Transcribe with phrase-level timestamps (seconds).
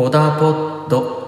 [0.00, 0.50] コダポ
[0.86, 1.19] ッド。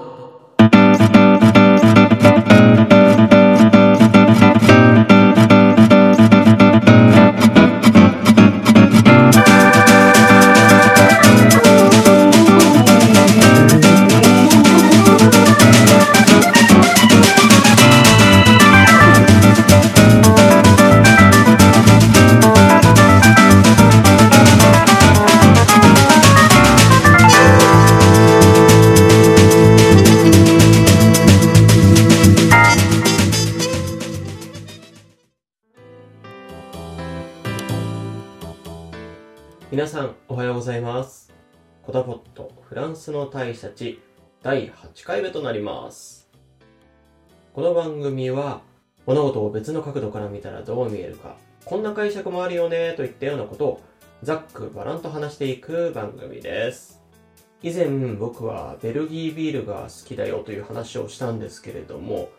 [39.92, 41.30] さんおはようございます。
[41.82, 44.00] コダポットフランスの大使たち
[44.42, 46.30] 第8回目となります。
[47.52, 48.62] この番組は
[49.04, 53.82] 物事を別の角度から見たらどう見えるかこんな解釈もあるよねといったようなことを
[54.22, 57.02] ざっくばらんと話していく番組です。
[57.62, 62.30] 以前僕はベルギービールが好きだよという話をしたんですけれども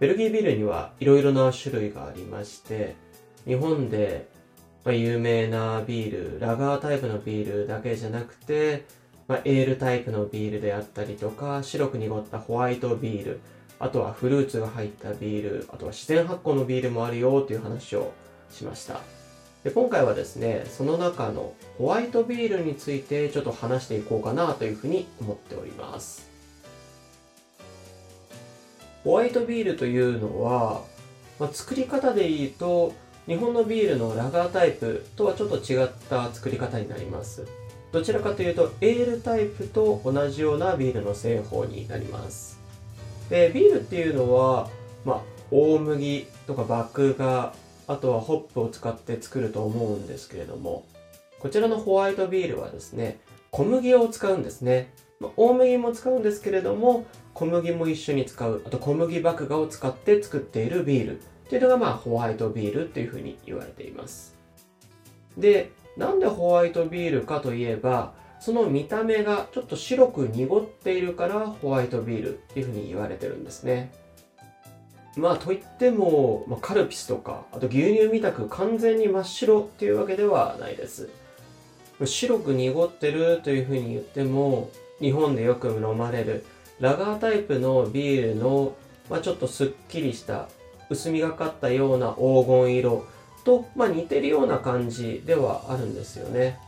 [0.00, 2.96] ベルギービールにはいろいろな種類がありまして
[3.44, 4.32] 日本で
[4.84, 8.84] まあ、有名なビール、ラガータイプのビールだけじゃなくて、
[9.26, 13.40] まあ、エールタイプのビールであったりとか、白く濁ったホワイトビール、
[13.78, 18.12] あとはフルーツが入ったビール、あとは自然発酵のビールもあるよという話を
[18.50, 19.00] しました。
[19.64, 26.28] で今回はですね、その中のホワイトビールについてちょっと話していこうかなというふうに思っております。
[29.02, 30.82] ホワイトビールというのは、
[31.38, 32.92] まあ、作り方で言うと、
[33.26, 37.46] 日本のビールのラガータイプとはちょっと違った作り方になります。
[37.90, 42.60] どちらかというとエールタイプと同じようなビールの製法になります。
[43.30, 44.68] でビールっていうのは、
[45.04, 47.52] まあ、大麦とか麦芽
[47.86, 50.84] あとはホップを使って作ると思うんですけれども
[51.38, 53.18] こちらのホワイトビールはですね
[53.50, 54.92] 小麦を使うんですね。
[55.20, 61.20] まあ大麦も使うんですけれども小麦も一緒に使うあと小麦麦芽を使って作っているビール。
[61.54, 64.34] っていうのがまあホワイトビールっていうふうに言われています。
[65.38, 73.92] で、なんでホワイトビールかといえば、その見た目がちょっと白く濁っているからホワイトビールっていうふうに言われてるんですね。
[75.16, 81.08] まあといっても、まあ、カルピスとか、あと牛乳みたく完全に真っ白っていうわけではないです。
[82.04, 86.44] 白く濁ってるというふうに言っても、日本でよく飲まれる
[86.80, 88.74] ラガータイプのビールの、
[89.08, 90.48] まあ、ちょっとすっきりした
[90.90, 93.06] 薄みがかったような黄金色
[93.44, 96.58] と、まあ、似てるような感じではあるんですよね。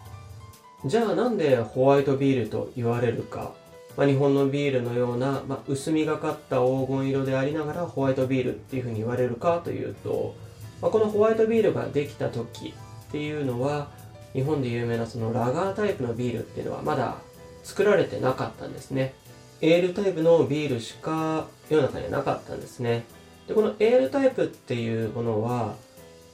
[0.84, 3.52] じゃあなんでホワイトビールと言われるか。
[3.96, 10.34] まあ、日本のビールのような、まあ、薄みがかった黄金色でありながらホワイトビールっていうふうに言われるかというと、
[10.82, 12.74] まあ、このホワイトビールができた時
[13.08, 13.88] っていうのは
[14.34, 17.16] 日本で有名なそのラガータイプのビールっていうのはまだ
[17.64, 19.14] 作られてなかったんですね。
[19.62, 23.04] エールタイプのビールしか世の中にはなかったんですね。
[23.46, 25.74] でこのエールタイプっていうものは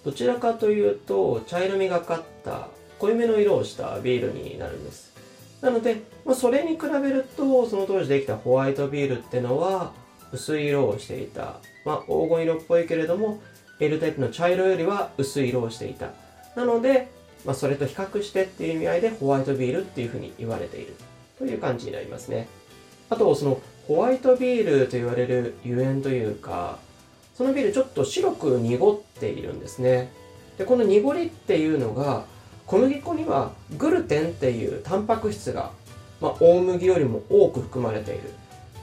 [0.05, 2.69] どちらかというと茶色みがかった
[2.99, 5.13] 濃いめの色をしたビールになるんです。
[5.61, 9.93] なので、まあ、それに比べるとその当時できたホワイトビールってのは
[10.33, 13.41] 薄い色をしていた、まあ、黄金色っぽいけれども
[13.79, 16.11] エールタイプの茶色よりは薄い色をしていた。
[16.57, 17.09] なので、
[17.45, 20.95] まあ、それと比較してっていう意味合いでホワイトビールっていうふうに言われている。
[21.39, 22.49] という感じになりますね。
[23.11, 26.79] あとそのホワイトビールと言われるゆえんというか
[27.35, 30.11] そのビルちょっと白く濁っているんですね。
[30.59, 32.25] で、この濁りっていうのが、
[32.67, 35.73] 小麦粉にはグルテンっていうタンパク質が、
[36.21, 38.23] まあ、大麦よりも多く含まれている。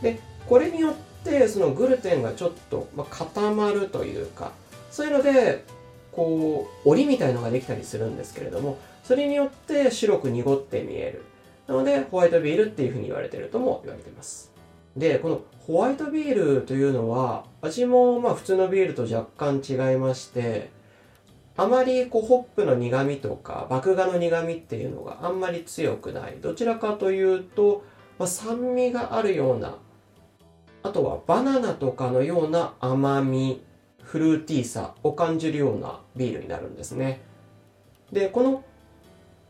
[0.02, 0.94] で、これによっ
[1.24, 4.52] てそのグルテンがちょっと、ま、固まるというか、
[4.92, 5.64] そういうので、
[6.12, 11.24] こう、折りみたいのができたりするんですけれども、それによって白く濁って見える。
[11.68, 14.52] なので、ホワイトビールっていうふうに言われてるとも言われてます。
[14.97, 20.72] で、このホワイトビールというのは、味もまあ普通のビールと若干違いまして、
[21.57, 26.38] あまりこうホップの苦味とか、麦芽の苦味っていうのがあんまり強くない。
[26.41, 27.83] どちらかというと、
[28.17, 29.77] まあ、酸味があるような、
[30.83, 33.62] あとはバナナとかのような甘み、
[34.01, 37.21] フルーティーさを感じるようなビールになるんですね。
[38.12, 38.63] で、この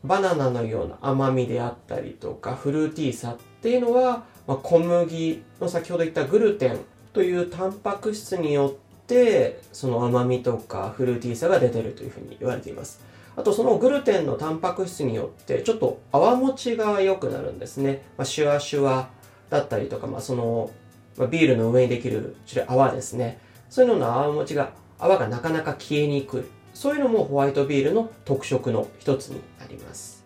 [0.04, 6.78] バナナのような甘みであったりとか、フルーティーさっっていうのは、まあ、小麦の先ほど言ったグルテン
[7.12, 13.04] というタンパク質によってその甘みとかフルーティーさが出てるというふうに言われています。
[13.36, 19.10] あとそのグルテンのタンパク質によってちょっと泡持ちが良くなるんですね、まあ、シュワシュワ
[19.50, 20.70] だったりとか、まあ、その、
[21.18, 22.36] まあ、ビールの上にできる
[22.66, 23.40] 泡ですね。
[23.68, 26.42] そういうのの泡持ちが泡がなかなか消えにくい。
[26.72, 30.19] そういうのもホワイトビールの特色の一つになります。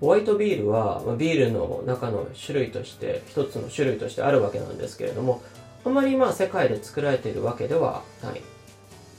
[0.00, 5.42] ホワイトビールは、ま、ビールの中の種類として一つの種類としてあるわけなんですけれども
[5.84, 8.42] あまりまあ世界で作られているわけではない。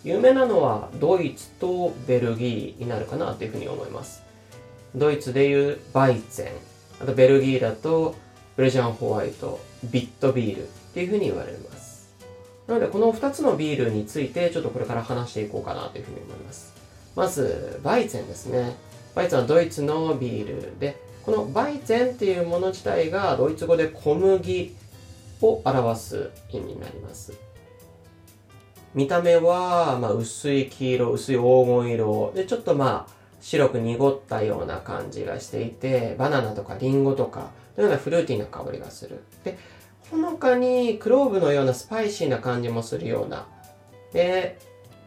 [0.03, 4.23] 有名なのはドイツとベルギーになるかなというふうに思います。
[4.95, 7.03] ドイツでいうバイゼン。
[7.03, 8.15] あとベルギーだと
[8.55, 12.13] ブレジャンホワイトビットビールっていうふうに言われます。
[12.67, 16.73] なのでこの2つのビールについてちょっとこれから話していこうかなというふうに思います。
[17.15, 18.75] まずバイゼンですね。
[19.15, 24.75] バイゼンはドイツのビールでこのバイゼンっていうもの自体がドイツ語で小麦
[25.41, 27.33] を表す意味になります。
[28.95, 31.41] 見た目は、まあ、薄い黄色薄い黄
[31.83, 32.31] 金色。
[32.35, 39.23] でちょっとまあ白く濁ったような感じがしていてバナナとかリンゴとかのようなフルーティーな香りがする。
[39.43, 39.57] で
[40.09, 43.47] ほのかにクローブのようなスパイシーな感じもするような。
[44.13, 44.57] で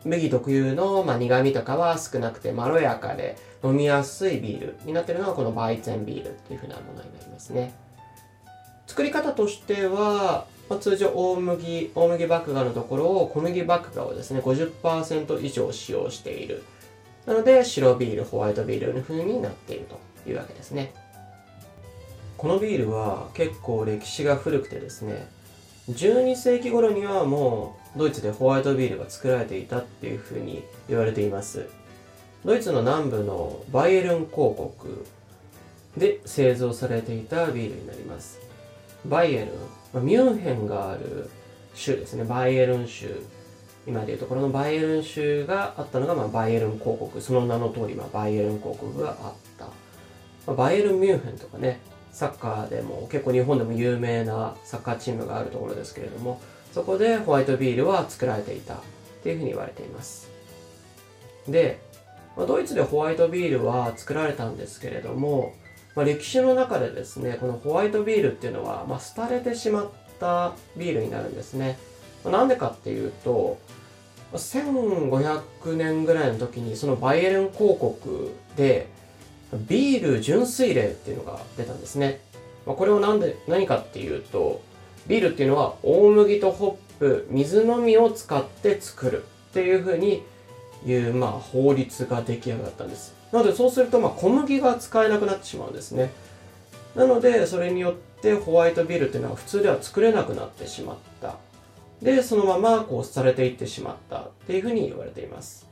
[0.04, 7.72] 麦特有の、まあ、苦味とかは少なくてまろやかで飲みやすいビールになってるのがこのバイゼンビールっていう風なものになりますね。
[8.86, 16.62] 作り方としては、まあ、通常大麦大麦麦芽のところを小麦麦芽をですね50%以上使用している。
[17.26, 19.86] なので白ビールホワイトビールの風になっている
[20.24, 20.92] というわけですね。
[22.36, 25.28] このビールは結構歴史が古くてですね
[25.88, 31.68] 12世紀頃にはもうドイツでホワイトビールが作られていたっていうふうに言われています。
[32.44, 34.94] ドイツの南部のバイエルン公国
[35.96, 38.40] で製造されていたビールになります。
[39.06, 39.48] バイエ
[39.94, 41.30] ルン、ミュンヘンがある
[41.74, 42.24] 州ですね。
[42.24, 43.22] バイエルン州
[43.86, 47.22] 今でいうところのバイエルン州があったのが、まあ、バイエルン公国。
[47.22, 49.72] その名の通り、まあ、バイエルン公国があった、ま
[50.48, 51.80] あ、バイエルンミュンヘンとかね
[52.10, 56.40] サッカーでも結構日本でも有名なサッカーチームがあるところですけれども
[56.72, 58.78] そこでホワイトビールは作られていたっ
[59.22, 60.30] ていうふうに言われています。
[61.48, 61.80] で、
[62.36, 65.54] まあ、ドイツでホワイトビールは作られたんですけれども、
[65.94, 71.78] まあ、歴史の中でですねこのホワイトビールっていうのは、まあ、廃れてしまったビールになるんですね
[72.24, 73.58] なんでかっていうと
[74.32, 77.74] 1500年ぐらいの時にそのバイエルン公
[78.04, 78.88] 国で
[79.68, 82.20] ビール純粋令っていうのが出たんですね。
[82.64, 84.62] まあ、これをなんで何かっていうと
[85.06, 90.22] ビールっていうのは大麦とホップ水のみを使って作るっていうふうに
[90.86, 93.14] いうまあ法律が出来上がったんです。
[93.32, 96.10] なのでそうするとま小麦が使えなくなってしまうんですね。
[96.94, 101.36] なのでそれによってホワイトビールっていうのは普通では作れなくなってしまった。
[102.02, 105.68] で、そのままこうされていってしまったっていうふうに言われています。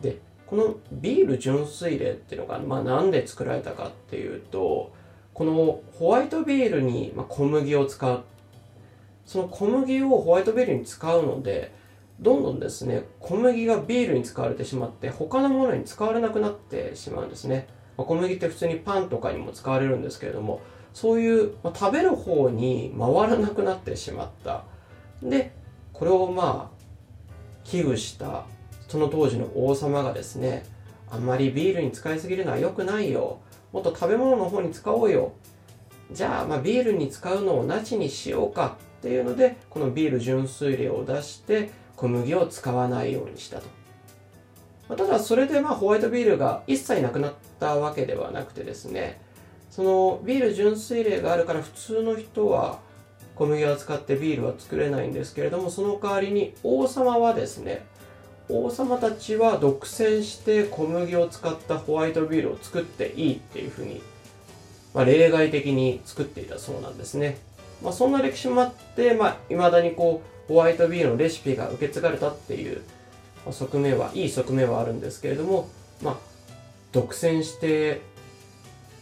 [0.00, 4.92] で、このビール純粋例っていうのが、まあ、なんで作られたかっていうと、
[5.32, 8.22] このホワイトビールに小麦を使う。
[9.26, 11.72] その小麦をホワイトビールに使うので、
[12.20, 17.66] どんどんですね、小麦がビールに使われてしまって、他のものに使われなくなってしまうんですね。
[17.96, 20.60] まあ、小麦って普通にパンとかにも使われるんですけれども、
[20.92, 24.64] そういう、まあ、食べる方に回らなくなってしまった。
[25.22, 25.52] で
[25.92, 26.84] これをまあ
[27.64, 28.44] 危惧した
[28.88, 30.64] その当時の王様がですね
[31.10, 33.40] あんまりビールに使いすぎるのは良くないよ
[33.72, 35.32] もっと食べ物の方に使おうよ
[36.12, 41.70] じゃあまあビールに使うのをなしにしようかっていうのでこのビール純粋例を出して
[42.04, 43.66] 小麦を使わないようにしたと、
[44.90, 49.22] まあ、ただそれでまあホワイトビールが一切なくなったわけではなくてですね
[49.70, 52.80] そのビール純粋例があるから普通の人は
[53.36, 57.86] 小麦を使ってビールは作れないんですけれどもその代わりに王様はですね
[58.50, 64.02] 王様たちは独占して小麦を使ったホワイトビールを作っていいっていうふうに、
[64.92, 67.38] まあ、例外的に作っていたそうなんですね。
[67.82, 72.82] まあ、そんな歴史もあって、まあ、未だにこうホワイトビールのレシピが受け継がれたっていう
[73.50, 75.68] 側面はいい側面はあるんですけれども、
[76.02, 76.16] まあ、
[76.92, 78.00] 独占して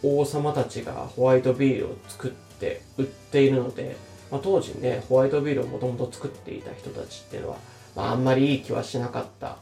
[0.02, 3.96] 王様たちがホワイトビールを作って売っているので
[4.32, 7.58] まあ、当時ねホワイトビールをもともと作っていた人たちっていうのは、
[7.94, 9.56] まあ、あんまりいい気はしなかったっ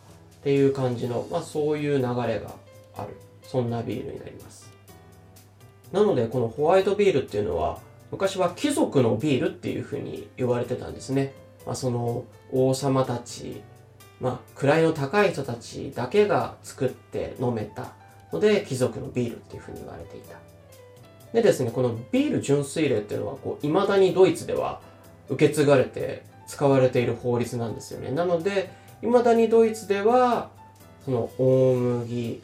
[0.45, 2.55] ていう感じの、まあ、そういう流れが
[2.97, 3.17] ある。
[3.43, 4.71] そんなビールになります。
[5.91, 7.81] なのでこのホワイトビールっていうのは
[8.13, 11.33] 昔は貴族のビールっていうふうに言われてたんですね、
[11.67, 13.63] まあ、その王様たち
[14.21, 17.93] まあ位の高い人たちだけが作って飲めた
[18.33, 20.37] ので貴族のビールっていうふうに言われていた
[21.33, 24.81] でですね、このビール純粋令っていうのは、こう、未だにドイツでは
[25.29, 28.11] 受け継がれて使われている法律なんですよね。
[28.11, 30.51] なので、未だにドイツでは、
[31.05, 32.43] その大麦、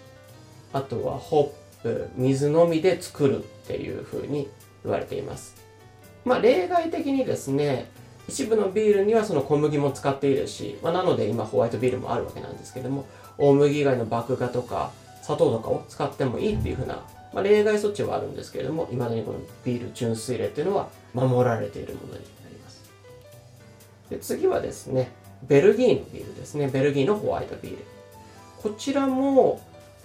[0.73, 4.49] あとはホップ、水のみで作るっていう風に
[4.85, 5.57] 言われています。
[6.25, 7.91] まあ、例外的にですね、
[8.29, 13.07] 一部のビールにはその小麦も使っているし、まあ、なので今ホワイトビールもあるわけなんですけども、
[13.39, 14.91] 大麦以外の麦芽とか
[15.23, 17.03] 砂糖とかを使ってもいいっていう風な
[17.37, 22.83] まあ、例外措置はあるんですけれども、いまだにこのビール純粋例っていうのは守られているものになります。
[24.09, 25.11] で次はですね、
[25.47, 26.69] ベルギーのビールですね。
[26.69, 27.79] ベルギーのホワイトビール。
[28.63, 29.61] こちらも、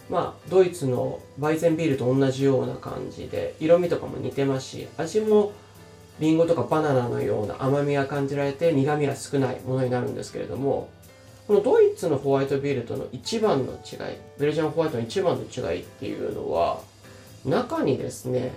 [0.09, 5.53] まあ、ドイツのバイゼンビールと同じような感じで、色味とかも似てますし、味も
[6.21, 10.89] リンゴとかバナナのような甘みが感じられて苦みが少ないものになるんですけれども、
[11.47, 16.79] このドイツのホワイトビールとの一番の違い、ベルジャンホワイトの一番の違いっていうのは、
[17.43, 18.53] 中にですね、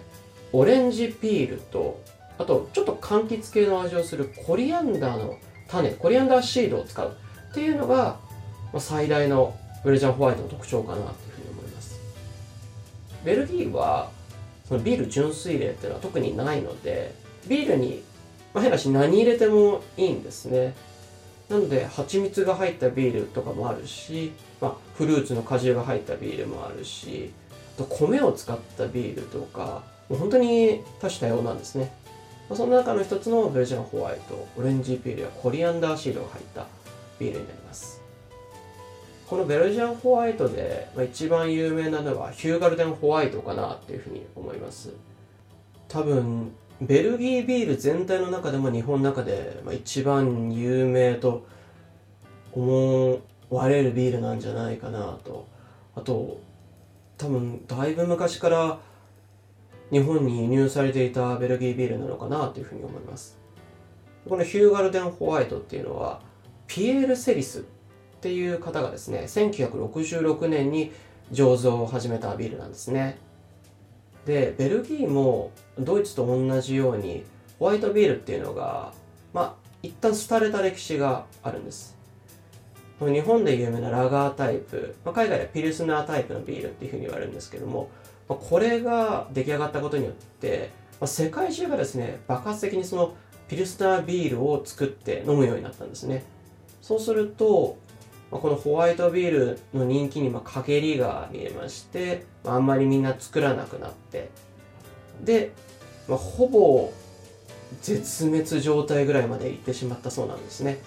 [0.53, 2.01] オレンジピールと、
[2.39, 7.17] あとちょっと柑橘系の味をするコリアンダーの種、コリアンダーシードを使う
[7.51, 8.19] っていうのが、
[8.79, 11.99] 最大のベルジャンホワイトの特徴かなというふうに思います。
[13.25, 14.11] ベルギーは、
[14.69, 18.03] そのビール純粋例っていうのは特にないので、ビールに、
[18.53, 20.75] まあ、変なし何入れてもいいんですね。
[21.49, 27.33] なので、蜂蜜が入ったビールとかもあるし、まあ、フルーツの果汁が入ったビールもあるし、
[27.77, 31.93] あと米を使ったビールとか、もう本当に多種多様なんですね。
[32.49, 36.67] まあ、その中の一つのベルジャンホワイト、オレンジピールやコリアンダーシードが入った
[37.19, 38.01] ビールになります。
[39.27, 44.91] このベルジャンホワイトで、まあ、一番有名なのはヒューガルデンホワイトかなっていうふうに思います。
[45.89, 51.47] 多分ベルギービール全体の中でも日本の中で一番有名と
[52.53, 55.47] 思われるビールなんじゃないかなと。
[55.95, 56.41] あと
[57.17, 58.81] 多分だいぶ昔から
[59.91, 63.39] 日本に輸入されていたベルギービールなのかなというふうに思います。
[64.29, 66.21] このヒューガルデンホワイトっていうのは
[66.67, 67.63] ピエール・セリスっ
[68.21, 70.93] ていう方がですね1966年に
[71.31, 73.19] 醸造を始めたビールなんですね。
[74.27, 77.25] でベルギーもドイツと同じように
[77.59, 78.93] ホワイトビールっていうのが
[79.33, 81.95] まあ一旦廃れた歴史があるんです。
[83.01, 87.91] 日本で有名なラガータイプ、まあ、海外ではピルスナータイプのビールっていうふうに言われるんですけども、
[88.29, 93.15] まあ、これが出来上がったことによって、まあ、世界中がですね爆発的にその
[93.49, 96.25] ピルスナービールを作って飲むようになったんですね。
[96.81, 97.77] そうすると
[98.31, 104.31] まあ、このホワイトビールの人気にま陰りが見えまして、あ、んまりみんな作らなくなって。
[105.23, 105.53] で、
[106.09, 106.93] まあ、ほぼ
[107.83, 110.79] 絶滅状態ぐらいまで行ってしまったそうなんですね。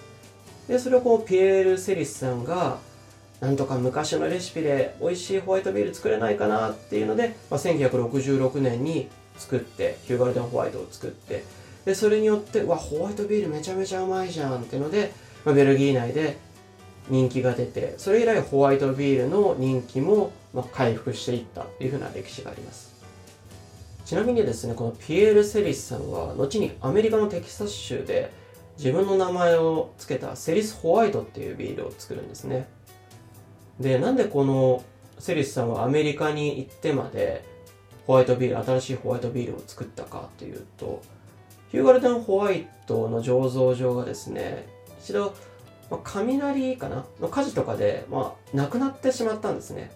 [0.68, 2.78] でそれをこうピエール・セリスさんが
[3.40, 11.44] なんとか昔のレシピで美味しいホワイトビール作れないかなっていうので、まあ、1966年に作ってヒューガルデンホワイトを作って。
[11.84, 15.12] でそれによってわホワイトビールめちゃめちゃうまいじゃんっていうので、
[15.44, 16.36] まあ、ベルギー内で
[17.10, 22.94] 人気が出てそれ以来ホワイトビールの人気もま回復していったというふうな歴史があります。
[24.04, 28.32] ちなみにですねこのピエール・セリスさんは後にアメリカのテキサス州で
[28.78, 32.68] 自分の名前を付けたセリス・ホワイトっていうビールを作るんですね。
[33.78, 34.82] でなんでこの
[35.18, 37.44] セリスさんはアメリカに行ってまで
[38.06, 41.02] ホワイトビール新しいホワイトビールを作ったかというと
[41.70, 44.66] ヒューガルデンホワイトの醸造所がですね
[45.00, 45.34] 一度
[45.90, 47.04] まあ、雷かな？
[47.20, 49.90] の火事とかで、まあ、亡くなってしまったんですね。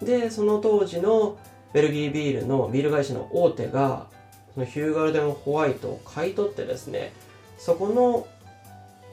[0.00, 1.38] で、その当時の
[1.72, 4.06] ベルギービールのビール会社の大手が、
[4.54, 7.12] そのヒューガルデンホワイトを買い取ってですね、
[7.58, 8.26] そこの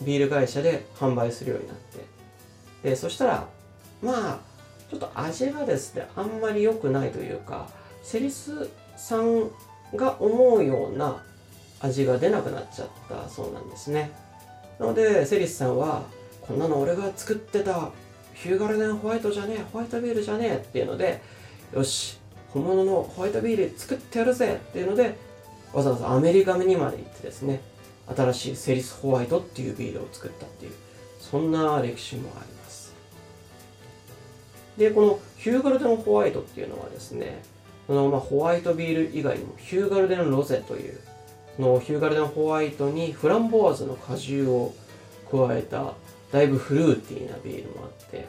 [0.05, 3.48] ビール会社で販売するようになって、で、そしたら、
[4.01, 4.39] まあ、
[4.89, 7.70] ちょっと味がですね、あんまり良くないというか、
[8.03, 9.50] セリスさん
[9.96, 11.24] が思うような
[11.79, 14.12] 味が出なくなっちゃったそうなんですね。
[14.80, 16.03] なのでセリスさんは
[16.42, 17.92] こんなの俺が作ってた
[18.34, 21.22] ヒューガルデンホワイトじゃねえホワイトビールじゃねえっていうので
[21.74, 22.18] よし
[22.50, 25.15] 本物のホワイトビール作ってやるぜっていうので
[25.74, 27.62] わざわざアメリカにまで行ってですね
[28.15, 30.74] 新しいセリスホワイトっていうビールを作ったっていう
[31.20, 32.94] そんな歴史もあります。
[34.77, 37.42] でこのヒューガルデンホワイトっていうのはですね
[37.88, 41.00] このまあホワイトビール以外にもヒューガルデンロゼという
[41.60, 44.74] のヒューガルデンホワイトにフランボワーズの果汁を
[45.29, 45.93] 加えた
[46.31, 48.27] だいぶフルーティーなビールもあって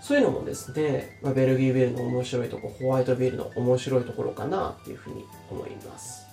[0.00, 6.26] そういうのもですね、まあ、ベルギービールの面白いとこホワイトビールの面白いところかなっていうふうに思います。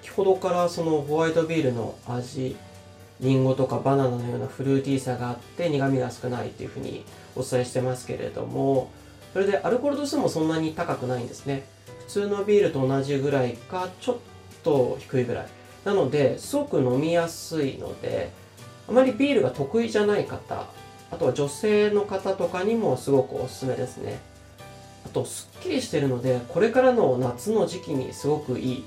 [0.00, 2.56] 先ほどからそのホワイトビールの味
[3.20, 7.04] リンゴとかバナナのようなフルーティーさがあって苦味が少ないっていうふうに
[7.36, 8.90] お伝えしてますけれども
[9.34, 11.64] それでアルコール度数もそんなに高くないんですね。
[12.06, 14.16] 普通のビールと同じぐらいかちょっ
[14.62, 15.46] と低いぐらい。
[15.84, 18.30] なのですごく飲みやすいので
[18.88, 20.66] あまりビールが得意じゃない方
[21.10, 24.18] あとは女性の方とかにもすごくおすすめですね。
[25.06, 28.84] あとすっきりしてるのでこれからの夏の時期にすごくいい。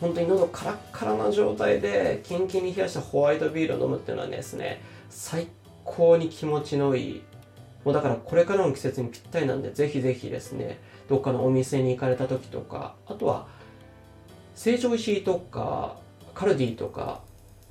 [0.00, 5.48] 本当に喉カラッカラな状態でキンキンに冷やしたホワイトビールを飲むっていうのはですね最
[5.84, 7.22] 高に気持ちのいい。
[7.84, 13.46] もうだからこれからの季節にぴったりなんでぜひぜひですねどっかのお店に行かれた時とかあとは
[14.62, 15.96] 成城石井とか
[16.34, 17.22] カルディとか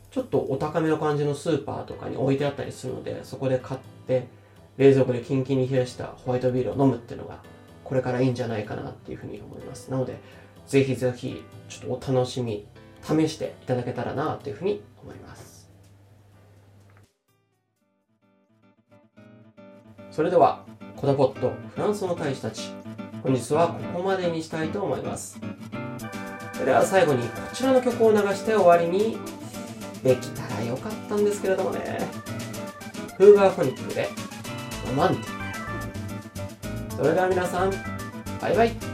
[0.10, 4.26] ちょっとお高めの感じのスーパーとかに置いてあったりするのでそこで買って
[4.78, 7.44] 冷蔵庫でキンキンに冷やしたホワイトビールを飲むっていうのが
[7.84, 9.92] これからいいんじゃないかなっていうふうに思います。
[9.92, 10.18] なので
[10.66, 12.66] ぜひぜひちょっとお楽しみ
[13.04, 15.70] 試していただけたらなというふうに思います。
[20.10, 20.66] それでは
[20.96, 22.72] コダポットフランスの大使たち
[23.22, 25.40] 本日はここまでにしたいと思います。
[26.66, 29.18] では最後にこちらの曲を流して終わりに
[30.04, 32.00] できたらよかったんですけれどもね。
[33.18, 34.08] フーガーフォニックで
[34.88, 37.72] ロマンティックそれでは皆さん
[38.40, 38.90] バイバイ。